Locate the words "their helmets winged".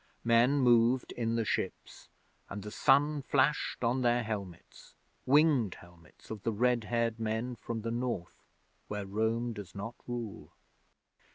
4.01-5.75